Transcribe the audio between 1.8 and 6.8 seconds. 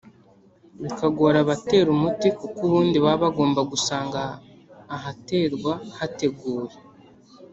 umuti kuko ubundi baba bagomba gusanga ahaterwa hateguye